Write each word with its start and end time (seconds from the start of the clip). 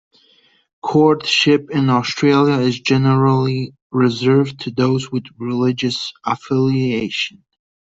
Courtship 0.81 1.69
in 1.69 1.87
Australia 1.91 2.55
is 2.57 2.79
generally 2.79 3.75
reserved 3.91 4.61
to 4.61 4.71
those 4.71 5.11
with 5.11 5.25
religious 5.37 6.11
affiliation. 6.25 7.43